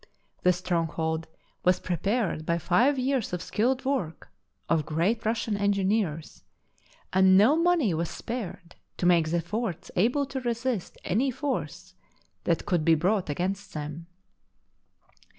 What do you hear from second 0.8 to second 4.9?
hold was prepared by five years of skilled work of